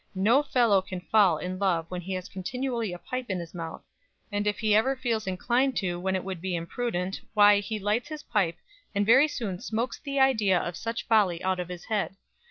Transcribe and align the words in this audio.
No 0.15 0.41
fellow 0.41 0.81
can 0.81 0.99
fall 0.99 1.37
in 1.37 1.59
love 1.59 1.85
when 1.91 2.01
he 2.01 2.13
has 2.13 2.27
continually 2.27 2.91
a 2.91 2.97
pipe 2.97 3.27
in 3.29 3.37
his 3.39 3.53
mouth; 3.53 3.83
and 4.31 4.47
if 4.47 4.57
he 4.57 4.73
ever 4.73 4.95
feels 4.95 5.27
inclined 5.27 5.77
to 5.77 5.99
when 5.99 6.15
it 6.15 6.23
would 6.23 6.41
be 6.41 6.55
imprudent, 6.55 7.21
why 7.35 7.59
he 7.59 7.77
lights 7.77 8.09
his 8.09 8.23
pipe, 8.23 8.57
and 8.95 9.05
very 9.05 9.27
soon 9.27 9.59
smokes 9.59 9.99
the 9.99 10.19
idea 10.19 10.57
of 10.57 10.75
such 10.75 11.05
folly 11.05 11.43
out 11.43 11.59
of 11.59 11.69
his 11.69 11.85
head. 11.85 12.15